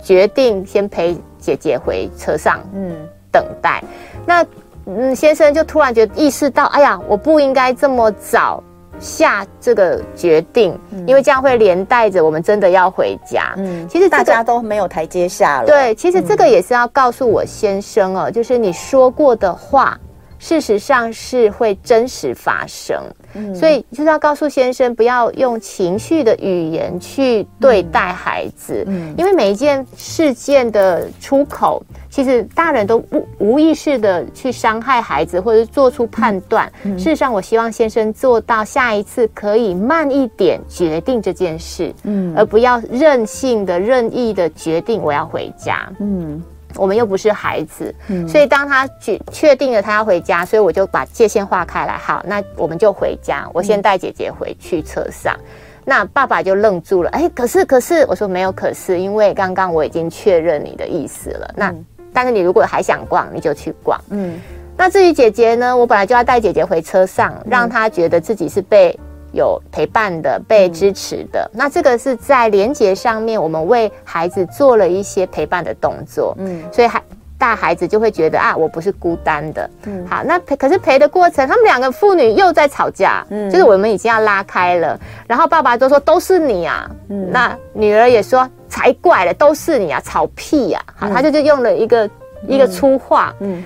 [0.03, 2.93] 决定先陪姐姐回车上，嗯，
[3.31, 3.81] 等待。
[4.25, 4.45] 那。
[4.85, 8.61] 嗯，先生就突然觉得意识到，哎呀，我不应该这么早
[8.99, 13.53] 下这个决定，嗯、因为这样会连带着我们真的要回家。
[13.57, 15.65] 嗯，其实、这个、大家都没有台阶下了。
[15.65, 19.97] 对，其实这个也是要告诉我先生哦，嗯、就是你说过的话，
[20.37, 23.01] 事实上是会真实发生。
[23.35, 28.83] 嗯，所以就是要告诉先生，不要用情绪的语言去对待孩子。
[28.87, 31.81] 嗯，因为每一件事件的出口。
[32.13, 36.71] 其实大人都无无意识的去伤害孩子，或者是做出判断。
[36.83, 45.91] 嗯、事实上，我希望先生做到下一次可以慢一点决定这件事，嗯，而不要任性的、任意的决定我要回家。
[45.97, 46.39] 嗯，
[46.75, 51.97] 我们又不是孩子，嗯，所以当他决确定了他要回家，所以我就把界限划开来。
[51.97, 53.49] 好，那我们就回家。
[53.55, 55.49] 我先带姐姐回去车上，嗯、
[55.83, 57.09] 那爸爸就愣住了。
[57.09, 61.51] 哎，可是可是，我说没有可是，因为刚刚我已经确认你的意思了。
[61.57, 61.73] 那。
[62.13, 63.99] 嗯但是你如果还想逛，你就去逛。
[64.11, 64.39] 嗯，
[64.77, 65.75] 那至于姐姐呢？
[65.75, 68.97] 我本来就要带姐姐回车上，让她觉得自己是被
[69.31, 71.49] 有陪伴的、被支持的。
[71.53, 76.35] 嗯、那这个是在连接上面，我们为孩子做了一些陪伴的动作。
[76.37, 77.01] 嗯，所以孩
[77.43, 79.69] 大孩子就会觉得啊，我不是孤单的。
[79.85, 83.25] 嗯，好，那陪可是陪的过程，他们两个父女又在吵架。
[83.29, 86.89] 嗯，就是我们已经要拉开了，然后爸爸都说都是你啊。
[87.09, 88.49] 嗯，那女儿也说。
[88.69, 91.05] 才怪了，都是你啊，吵屁呀、啊！
[91.05, 92.11] 好，他就就用了一个、嗯、
[92.47, 93.31] 一个粗话。
[93.39, 93.63] 嗯，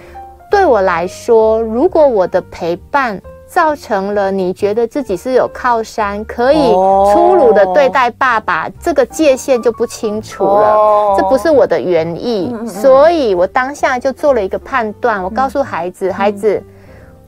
[0.51, 6.73] 对我来说，如果我的陪伴造成了你觉得自己是有靠山，可以
[7.13, 10.75] 粗鲁的对待爸爸，哦、这个界限就不清楚了。
[10.75, 15.23] 哦、这不是我的原意，嗯嗯、所以我当下就做了一个判断。
[15.23, 16.61] 我告诉孩子：“嗯、孩子，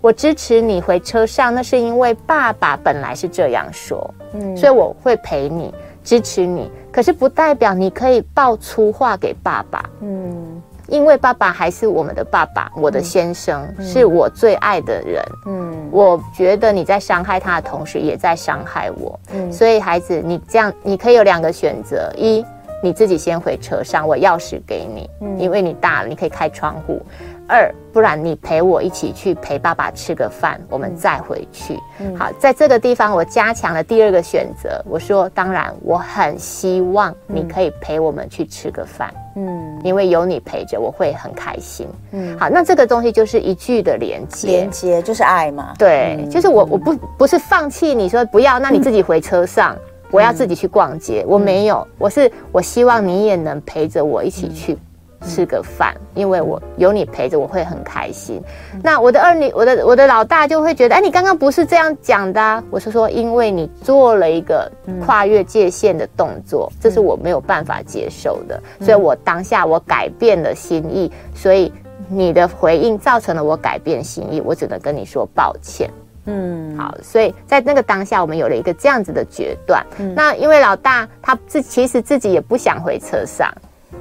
[0.01, 4.13] 我支持你回车上，那是因为爸爸本来是这样说。
[4.33, 10.48] 嗯，所以我会陪你，支持你。”可是不代表你可以爆粗话给爸爸，嗯，
[10.89, 22.43] 因为爸爸还是我们的爸爸，我的先生、嗯、是我最爱的人，嗯，我觉得你在伤害他的同时，也在伤害我，嗯，所以孩子，你这样你可以有两个选择：一，
[22.81, 27.01] 你自己先回车上，我钥匙给你，嗯，因为你大了，你可以开窗户。
[27.49, 31.79] 二，不然你陪我一起去陪爸爸吃个饭，我们再回去。
[31.99, 34.79] 嗯、好，在这个地方我加强了第二个选择。
[34.87, 39.11] 我说，当然我很希望你可以陪我们去吃个饭。
[39.35, 41.87] 嗯，因为有你陪着，我会很开心。
[42.11, 45.73] 嗯，好，那这个东西就是一句的连接，连接就是爱嘛。
[45.77, 49.81] 对，嗯、就是我我不不是放弃你说不要，那你自己回车上，嗯、
[50.11, 51.25] 我要自己去逛街。
[51.27, 54.77] 我没有，我是我希望你也能陪着我一起去。
[55.21, 58.41] 吃个饭，因为我有你陪着，我会很开心。
[58.81, 62.63] 那我的二女，我的我的老大就会觉得，哎，你刚刚不是这样讲的啊。
[62.69, 64.71] 我是说，因为你做了一个
[65.05, 71.71] 跨越界限的动作，这是我没有办法接受的，所以我当下我改变了心意，所以
[72.07, 75.89] 你的回应造成了我改变心意，我只能跟你说抱歉。
[76.25, 79.85] 嗯，好，所以在那个当下，我们有了一个这样子的决断。
[80.15, 83.51] 那因为老大他自其实自己也不想回车上。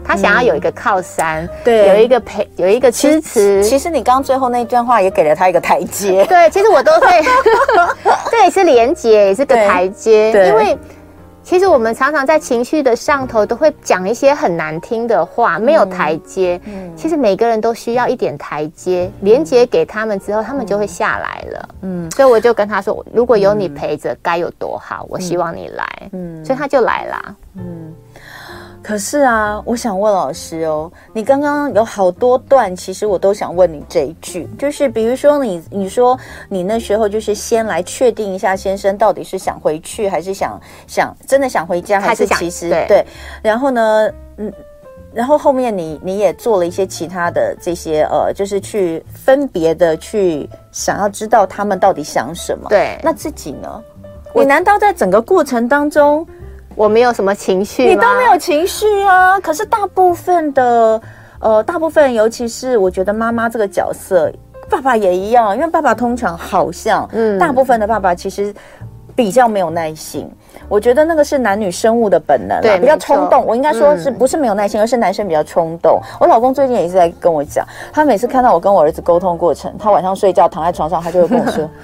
[0.05, 3.63] 他想要有一个靠山，嗯、对，有一个陪，有一个支持。
[3.63, 6.25] 其实你刚刚最后那一段话也给了他一个台阶。
[6.29, 7.23] 对，其实我都会，
[8.31, 10.33] 这也是连接，也是个台阶。
[10.33, 10.79] 对，因为
[11.43, 16.61] 其实我们常常在情绪的上头都会讲一些很难听的话，没有台阶。
[16.65, 21.69] 嗯，其实每个人都需要一点台阶，连接给他们之后，他们就会下来了。
[21.83, 25.07] 嗯，所以我就跟他说，如果有你陪着，该有多好！
[25.09, 25.87] 我希望你来。
[26.13, 27.35] 嗯，所以他就来啦。
[27.57, 27.95] 嗯。
[28.89, 43.07] 可是啊，我想问老师哦，你刚刚有好多段，其实我都想问你这一句，就是比如说你你说你那时候就是先来确定一下先生到底是想回去还是想想真的想回家，还是其实对，对，
[43.43, 44.51] 然后呢，嗯，
[45.13, 53.85] 然后后面你你也做了一些其他的这些呃，就是去分别的去想要知道他们到底想什么，对，那自己呢？
[54.35, 56.27] 你难道在整个过程当中？
[56.79, 59.39] 我没有什么情绪，你都没有情绪啊。
[59.41, 61.03] 可是大部分的，
[61.41, 64.33] 呃，大部分，尤其是我觉得妈妈这个角色，
[64.71, 68.55] 爸爸也一样，因为爸爸通常好像，嗯，大部分的爸爸其实
[69.17, 70.31] 比较没有耐心。
[70.69, 73.45] 我觉得那个是男女生物的本能，对，比较冲动。
[73.45, 76.01] 我应该说是不是没有耐心，而是男生比较冲动。
[76.21, 81.69] 我老公最近也是在跟我讲，他每次看到我跟我儿子沟通过程，他晚上睡觉躺在床上，他就会跟我说。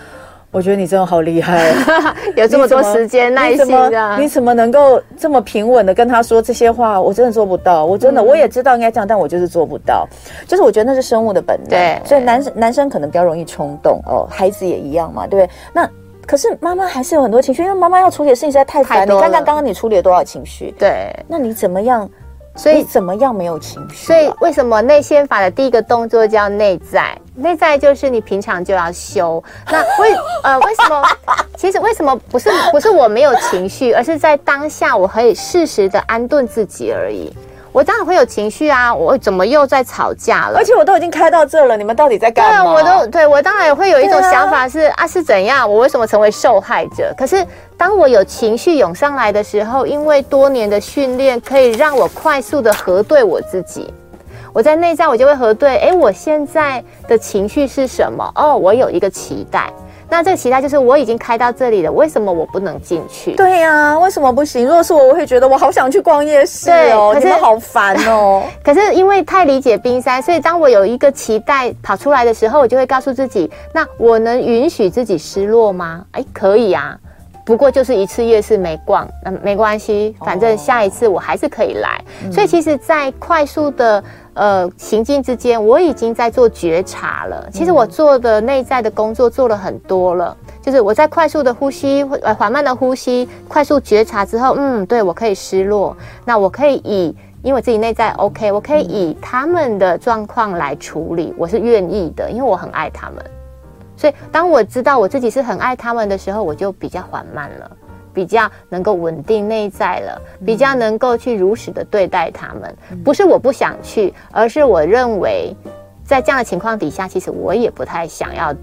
[0.55, 1.75] 我觉得你真的好厉害，
[2.37, 7.01] 有这么多时间耐心 的，你怎么能够这么平稳的跟他说这些话？
[7.01, 10.09] 我真的做不到，我真的我也知道应该这样，但我就是做不到。
[10.47, 15.51] 就是我觉得那是生物的本能，对，所以男生男生可能比较容易冲动哦，孩子也一样嘛，对不对？
[15.73, 15.91] 那
[16.25, 19.05] 可是妈妈还是有很多情绪，因为妈妈要处理的事情实在太烦。
[19.05, 20.73] 你看看刚刚你处理了多少情绪？
[20.79, 22.09] 对，那你怎么样？
[22.57, 24.07] 所以怎么样没有情绪啊？
[24.07, 27.17] 所以为什么内仙法的第一个动作叫内在？
[27.35, 29.43] 内在就是你平常就要修。
[29.71, 30.15] 那为
[30.45, 31.03] 呃为什么？
[31.59, 37.33] 其实为什么不是不是我没有情绪，而是在当下我可以适时的安顿自己而已。
[37.75, 38.95] 我当然会有情绪啊！
[38.95, 40.59] 我怎么又在吵架了？
[40.59, 42.63] 而且我都已经开到这了，你们到底在干嘛？
[42.63, 45.69] 对啊，我都对我当然也会有一种想法是啊，啊是怎样？
[45.69, 47.13] 我为什么成为受害者？
[47.19, 47.45] 可是
[47.77, 53.93] 当我有情绪涌上来的时候，因为多年的训练，可以让我快速的核对我自己。
[54.53, 58.31] 我在内在，我就会核对：哎，我现在的情绪是什么？
[58.37, 59.69] 哦，我有一个期待。
[60.09, 63.33] 那这个期待就是我已经开到这里了，为什么我不能进去？
[63.33, 64.67] 对呀、啊，为什么不行？
[64.67, 68.43] 如果是我，我会觉得我好想去逛夜市哦，可是好烦哦。
[68.65, 76.05] 可是因为太理解冰山，所以当我有一个期待跑出来的时候，我就会告诉自己：那我能允许自己失落吗？
[76.13, 76.97] 哎，可以啊。
[77.47, 82.03] 不过就是一次夜市没逛，那没关系，反正下一次我还是可以来。
[82.25, 84.03] 哦、所以其实，在快速的
[84.35, 87.49] 呃行进之间，我已经在做觉察了。
[87.53, 103.25] 其实我做的内在的工作做了很多了，就是我在快速的呼吸，呃缓慢的呼吸，快速觉察之后，嗯，对，我可以失落，那我可以以，因为我自己内在 OK，我可以以他们的状况来处理，我是愿意的，因为我很爱他们。
[103.97, 107.71] 所以，当我知道我自己是很爱他们的时候，我就比较缓慢了，
[108.15, 112.75] 比较能够稳定内在了，比较能够去如实的对待他们。
[113.05, 115.53] 不是我不想去，而是我认为，
[116.05, 118.55] 在这样的情况底下，其实我也不太想要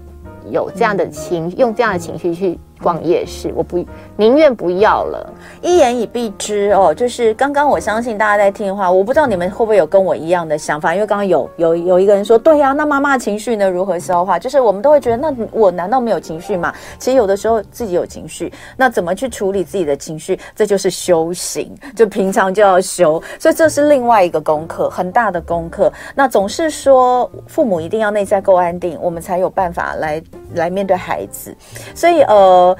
[0.50, 2.58] 有这样的情，用这样的情绪去。
[2.82, 3.82] 逛夜市，我不
[4.16, 5.32] 宁愿不要了。
[5.62, 14.38] 一言以蔽之哦，就是刚刚我相信大家在听的话，我不知道你们会不会有跟我一样的想法，因为刚刚有有有一个人说，对呀、那妈妈情绪呢如何消化？
[14.38, 16.74] 就是我们都会觉得，那我难道没有情绪吗？
[16.98, 20.38] 其实有的时候自己有情绪，那怎么去处理自己的情绪？
[20.56, 25.92] 这就是修行，就平常就要修，所以这是另外一个功课，很大的功课。
[26.14, 30.22] 那总是说父母一定要内在够安定，我们才有办法来
[30.54, 31.56] 来面对孩子。
[31.94, 32.71] 所以呃。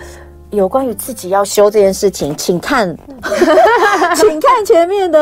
[0.51, 2.95] 有关于自己要修这件事情，请看，
[4.15, 5.19] 请看前面的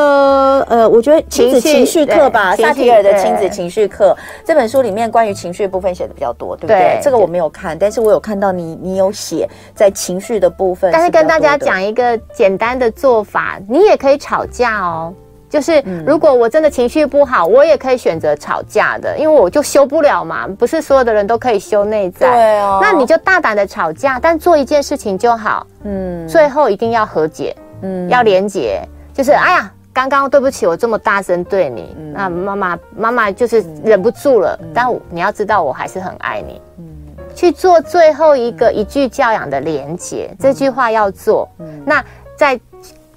[0.69, 6.79] 呃，我觉得亲子情绪课吧，萨提尔的亲子情绪课这本书里面关于情绪的部分写的比较多，对不对？
[6.79, 10.91] 对，这个我没有看，但是我有看到你，你有写在情绪的部分。
[10.93, 15.15] 但是跟大家讲一个简单的做法，你也可以吵架哦。
[15.51, 20.47] 就是如果我真的情绪不好，我也可以选择吵架的，因为我就修不了嘛。
[20.57, 22.79] 不是所有的人都可以修内在，对哦。
[22.81, 25.67] 那你就大胆的吵架，但做一件事情就好。
[25.83, 28.81] 嗯，最后一定要和解，嗯，要连结。
[29.13, 34.57] 就是哎呀，刚刚对不起，我这么大声对你，那妈妈妈妈就是忍不住了。
[34.73, 36.63] 但你要知道，我还是很爱你。
[36.79, 36.85] 嗯，
[37.35, 41.49] 去做最后一个一句教养的连结，这句话要做。
[41.85, 42.01] 那
[42.37, 42.59] 在。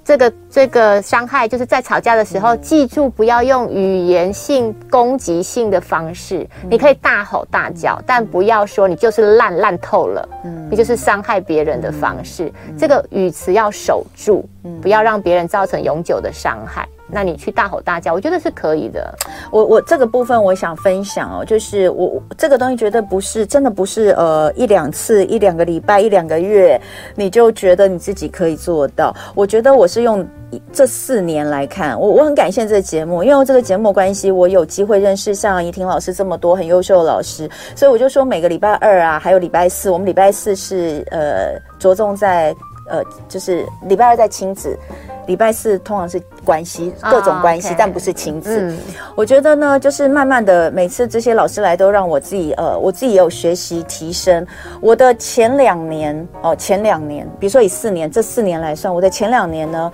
[0.04, 6.46] 这个这个伤害就是在吵架的时候，记住不要用语言性攻击性的方式。
[6.68, 10.28] 你可以大吼大叫，但不要说你就是烂烂透了，
[10.70, 12.52] 你就是伤害别人的方式。
[12.76, 14.44] 这个语词要守住，
[14.82, 16.86] 不要让别人造成永久的伤害。
[17.06, 19.14] 那你去大吼大叫，我觉得是可以的。
[19.50, 26.80] 我我这个部分我想分享哦，就是我这个东西绝对不是真的不是呃一两次一两个礼拜一两个月
[27.14, 29.14] 你就觉得你自己可以做到。
[29.34, 30.26] 我觉得我是用
[30.72, 42.54] 这四年来看，我我很感谢这个节目，因为这个节目关系，我有机会认识像怡婷老师这么多很优秀的老师，所以我就说每个礼拜二啊，还有礼拜四，我们礼拜四是呃着重在
[42.88, 44.78] 呃就是礼拜二在亲子。
[45.26, 47.76] 礼拜四通常是关系各种关系，oh.
[47.78, 48.60] 但不是亲子。
[48.60, 48.78] 嗯，
[49.16, 54.46] 我觉得呢，就是慢慢的，每次这些老师来都让我自己呃，我自己也有学习提升。
[54.82, 59.90] 我的前两年哦，前两年，比如说以四年这四年来算，我的前两年呢，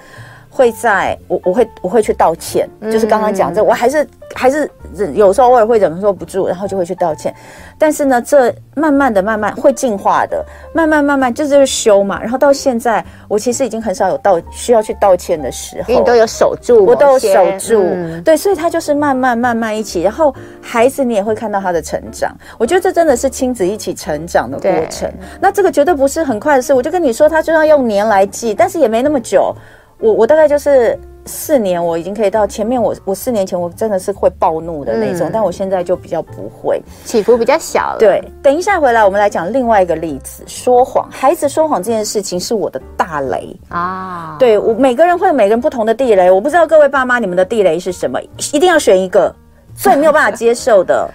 [0.61, 4.71] 会在我我会我会去道歉，嗯、就是刚刚讲这，我还是还是
[5.15, 7.35] 有时候偶尔会忍受不住，然后就会去道歉。
[7.79, 10.45] 但是呢，这慢慢的、慢慢会进化的，
[10.75, 12.21] 慢慢慢慢就是修嘛。
[12.21, 17.83] 然后到现在，我其实已经很少有道需要去道歉的时候，你都有守住，我都有守住。
[17.83, 22.37] 嗯、对，所以他就是慢慢慢慢一起，然后孩子你也会看到他的成长。
[22.59, 25.11] 我觉得这真的是亲子一起成长的过程。
[25.41, 26.75] 那这个绝对不是很快的事。
[26.75, 29.57] 我就跟你说，他就要用年来记，但是也没那么久。
[30.01, 32.91] 我我大概就是四年，我已经可以到前面我。
[32.91, 37.97] 我我四年前我真的是会暴怒的那种，嗯、但我现在就比较不会，起伏比较小了。
[38.01, 41.09] 对，等一下回来，我们来讲另外一个例子：说谎。
[41.11, 44.37] 孩子说谎这件事情是我的大雷啊。
[44.41, 48.21] 对，我每个人会有每个人不同的地雷，我不知道各位爸妈你们的地雷是什么，
[48.53, 49.33] 一定要选一个
[49.77, 51.09] 最没有办法接受的。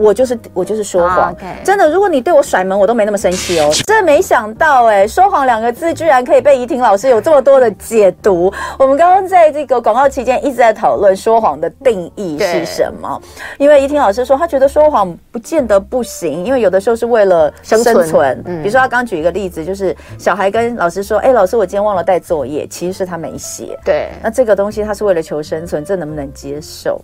[0.00, 1.62] 我就是我就是说谎，oh, okay.
[1.62, 1.88] 真的。
[1.90, 3.70] 如果你对我甩门，我都没那么生气哦。
[3.86, 8.52] 真的没想到哎、欸，说谎两个字居然可以被怡婷老师有这么多的解读。
[8.78, 13.20] 我们刚刚在这个广告期间一直在讨论说谎的定义是什么，
[13.58, 17.94] 因为怡婷老师说她觉得说谎不见得不行，因为有的时候是为了生存。
[17.94, 23.78] 生存嗯、比如说他刚举一个例子，就是小孩跟老师说：“哎、欸，老师，我今天忘了带作业。”其实是他没写。
[23.84, 27.00] 对，那这个东西他是为了求生存，这能不能接受？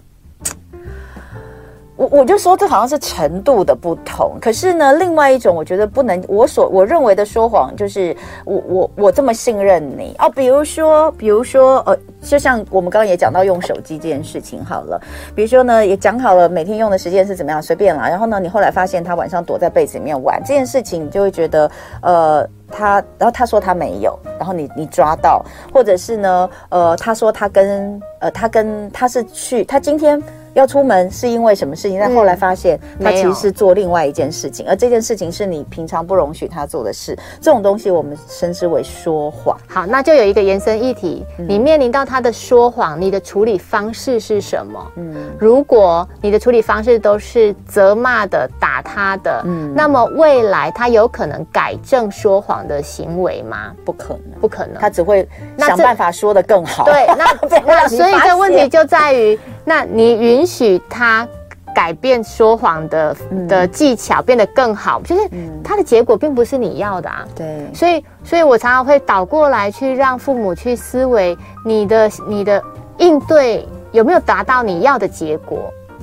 [1.97, 10.14] 我我就说这好像是程度的不同，可是呢，另外一种我觉得不能，我所我认为的说谎就是我我我这么信任你。
[10.18, 15.01] 哦，比如说比如说呃，就像我们刚刚也讲到用手机这件事情好了，
[15.34, 21.70] 比如说呢也讲好了每天用的时间是怎么样随便啦，然后呢你后来发现他晚上躲在被子里面玩这件事情，你就会觉得
[22.03, 25.42] 呃他，然后他说他没有，然后你你抓到，
[25.72, 30.22] 或者是呢呃他说他跟呃他跟他是去他今天。
[30.57, 32.00] 要出门是因为什么事情？
[32.00, 37.16] 但后来发现他其实是做另外一件事情，而这件事情是你平常不容许他做的事。
[37.42, 39.57] 这种东西我们称之为说谎。
[39.68, 44.92] 好，那就有一个延伸议题，你面临到他的说谎，你的处理方式是什么？
[44.96, 53.74] 嗯，如果你的处理方式都是责骂的、打他的，嗯，那么未来他有可能改正说谎的行为吗？
[53.84, 55.28] 不可能，不可能，他只会
[55.59, 56.84] 想办法说的更好。
[56.86, 57.26] 对，那
[57.66, 60.46] 那所以这问题就在于，那你允。
[60.46, 61.26] 许他
[61.74, 63.16] 改变说谎的
[63.48, 65.28] 的技巧变得更好，就是
[65.62, 67.26] 他的结果并不是你要的啊。
[67.34, 72.62] 对，所以，所以我常常会倒过来去让父母去思维，你的你的
[72.98, 75.58] 应对有没有达到你要的结果，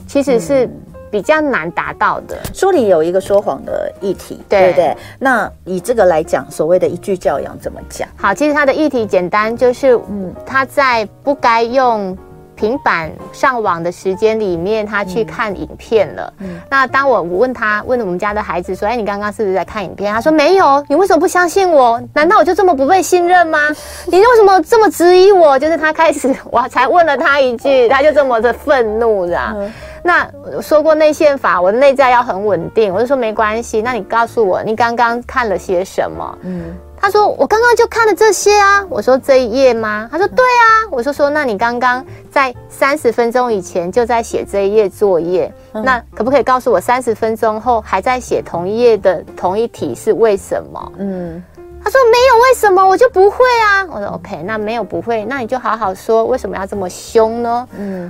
[0.06, 0.70] 其实是
[1.10, 2.38] 比较难达到的。
[2.54, 4.96] 书里有一个说谎的议题，对不对？
[5.18, 8.06] 那以这个来讲，所谓的一句教养怎么讲？
[8.18, 12.16] 好，其实他的议题简单，就是嗯，他在不该用。
[12.64, 16.34] 平板上网的时间里面，他去看影片了。
[16.38, 22.02] 嗯，那当我我问他，问我们家的孩子说：“哎，你刚刚是不是在看影片？”他说：“没有。”你为什么不相信我？
[22.14, 23.60] 难道我就这么不被信任吗？
[24.08, 25.60] 你为什么这么质疑我？
[25.60, 29.38] 就是他开始，我才问了他一句，他就这么的愤怒的。
[29.58, 30.26] 嗯，那
[30.62, 32.94] 说过内线法，我的内在要很稳定。
[32.94, 36.38] 我就说没关系，那你告诉我，你刚刚看了些什么？
[36.44, 36.74] 嗯。
[37.04, 51.44] 他说：“我刚刚就看了这些啊。”我说：“这一页吗？”他说：“对啊。”我说：“说那你刚刚在三十分钟以前就在写这一页作业，嗯、那可不可以告诉我三十分钟后还在写同一页的同一题是为什么？”嗯，
[51.84, 58.10] 他说：“没有为什么，我就不会啊。”我说：“OK，那没有不会，那你就好好说为什么要这么凶呢？”嗯。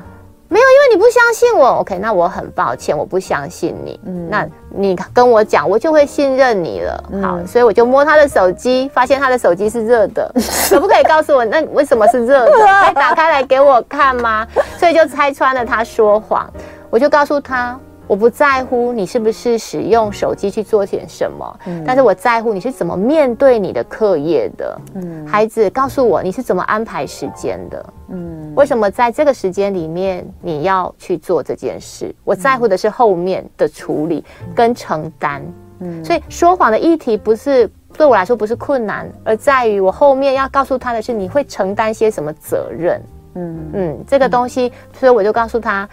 [0.54, 1.80] 没有，因为你不相信我。
[1.80, 4.00] OK，那我很抱歉，我不相信你。
[4.06, 7.04] 嗯，那你跟我讲，我就会信任你了。
[7.12, 10.32] 嗯、好，所以我就摸他的手机，发现他的手机是热的。
[10.70, 12.52] 可不可以告诉我，那为什么是热的？
[12.86, 14.46] 可以打开来给我看吗？
[14.78, 16.48] 所以就拆穿了他说谎。
[16.92, 17.76] 我就告诉他。
[18.08, 24.82] 我不在乎你是不是使用手机去做点什么，嗯，但是我在乎你是怎么面对你的课业的。
[24.96, 27.86] 嗯，孩子，告诉我你是怎么安排时间的。
[28.10, 32.14] 嗯，为什么在这个时间里面你要去做这件事？
[32.24, 34.24] 我在乎的是后面的处理
[34.54, 35.42] 跟承担。
[35.80, 43.02] 嗯，所以说谎的议题不是对我来说不是困难，而在于我后面要告诉他的是你会承担些什么责任。
[43.36, 45.88] 嗯嗯，这个东西，所以我就告诉他。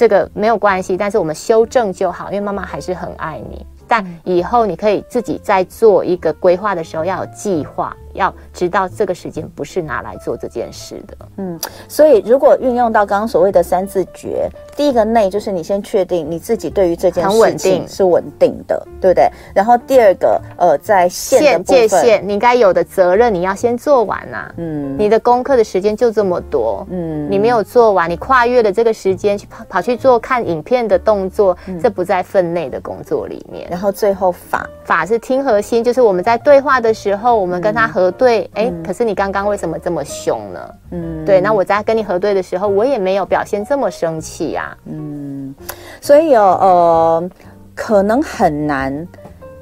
[0.00, 3.66] 这个没有关系，但是我们修正就好，因为妈妈还是很爱你。
[3.86, 7.94] 但以后你可以自己在做一个规划的时候要有计划。
[8.14, 11.58] 要知道这个时间不是拿来做这件事的，嗯，
[11.88, 19.30] 所以如果运用到刚刚所谓的三字诀，第一个内就是你先确定你自己对于这件事情是稳定的，对不对？
[19.54, 33.68] 然后第二个，呃，在线界限，你该有的责任你要先做完呐、啊，嗯，你的功课的时间就这么多，嗯，你没有做完，你跨越了这个时间去跑跑去做看影片的动作，嗯、这不在分内的工作里面。
[33.70, 34.68] 然后最后法。
[34.82, 37.99] 法是听核心，就是我们在对话的时候，我们跟他合。
[38.00, 40.74] 核对，哎、可是你刚刚为什么这么凶呢？
[40.90, 44.76] 嗯，对，那我在跟你核对的时候，我也没有表现这么生气呀。
[44.86, 45.54] 嗯，
[46.00, 47.30] 所以哦，呃，
[47.74, 49.06] 可能很难。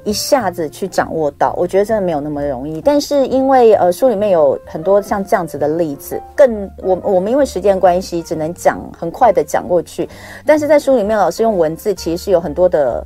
[0.05, 2.81] 一下子去掌握到，我觉得真的没有那么容易。
[2.81, 10.09] 但是因为呃书里面有很多像这样子的例子，更我我们因为时间关系只能讲很快的讲过去。
[10.45, 13.05] 但是在书里面，老师用文字其实是有很多的。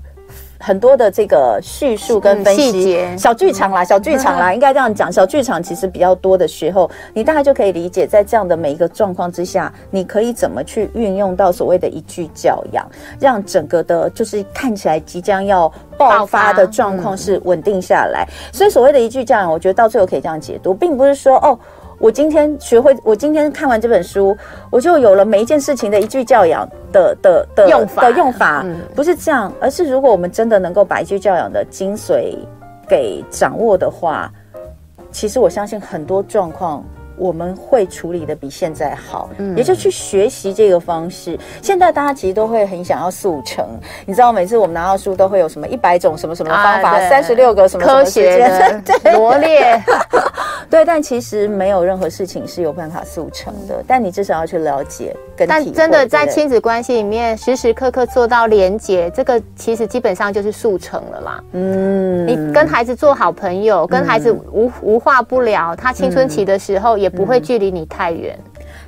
[0.65, 5.11] 很多的这个叙述跟分析，嗯、小剧场啦，小剧场啦，嗯、 应该这样讲。
[5.11, 12.89] 小剧场其实比较多的时候，你大概就可以理解，在这样的每一个状况之下，你可以怎么去运用到所谓的一句教养，
[13.19, 18.25] 让整个的，就是看起来即将要爆发的状况是稳定下来。
[18.25, 21.59] 嗯、所以所谓的一句教养，我觉得到最后可以这样解读，并不是说哦。
[22.03, 24.37] 我今天学会，我今天看完这本书，
[24.69, 32.35] 我就有了每一件事情的一句教养的的的用法的用法，嗯、不是这样，而是如果我们真的能够把一句教养的精髓
[32.89, 34.29] 给掌握的话，
[35.11, 36.83] 其实我相信很多状况。
[37.23, 41.39] 我们会处理的比现在好，嗯，也就去学习这个方式。
[41.61, 43.65] 现在大家其实都会很想要速成，
[44.05, 48.81] 你知道，每次我们拿到书都会有什么一百种什么什么方法，三十六个什么科学的
[49.15, 49.81] 罗列，
[50.69, 50.83] 对。
[50.83, 55.47] 但其实没有任何事情是有办法速成的，嗯、但你至少要去了解跟。
[55.47, 61.43] 但真的在亲子关系里面，时时刻刻做到连结，这个其实基本上就是速成了啦。
[61.53, 67.12] 嗯，你跟孩子做好朋友，跟孩子无、嗯、无话不聊，他青春期的时候也。
[67.15, 68.37] 不会距离你太远。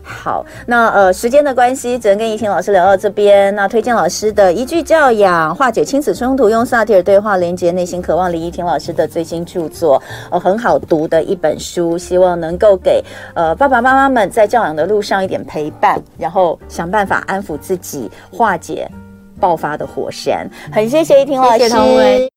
[0.01, 3.53] 好，那呃，时间的关系，只能跟怡婷老师聊到这边。
[3.55, 8.31] 那推荐老师的一句教养，化解亲子冲突，用萨提尔对话连接内心渴望。
[8.31, 13.03] 李怡婷老师的最新著作，呃，很好读的一本书，希望能够给
[13.33, 18.87] 呃爸爸妈妈们在教养的路上一点陪伴，然后想办法安抚自己，化解
[19.39, 20.47] 爆发的火山。
[20.71, 21.59] 很谢谢怡婷老师。
[21.59, 22.34] 谢谢